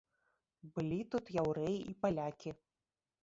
[0.77, 2.55] Былі тут яўрэі і палякі.